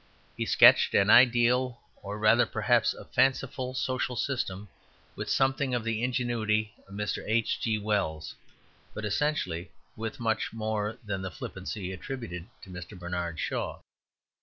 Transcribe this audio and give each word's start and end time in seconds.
He 0.35 0.47
sketched 0.47 0.95
an 0.95 1.11
ideal, 1.11 1.79
or 2.01 2.17
rather 2.17 2.47
perhaps 2.47 2.95
a 2.95 3.05
fanciful 3.05 3.75
social 3.75 4.15
system, 4.15 4.67
with 5.15 5.29
something 5.29 5.75
of 5.75 5.83
the 5.83 6.01
ingenuity 6.01 6.73
of 6.87 6.95
Mr. 6.95 7.21
H. 7.27 7.59
G. 7.61 7.77
Wells, 7.77 8.33
but 8.95 9.05
essentially 9.05 9.69
with 9.95 10.19
much 10.19 10.53
more 10.53 10.97
than 11.05 11.21
the 11.21 11.29
flippancy 11.29 11.93
attributed 11.93 12.47
to 12.63 12.71
Mr. 12.71 12.97
Bernard 12.97 13.39
Shaw. 13.39 13.77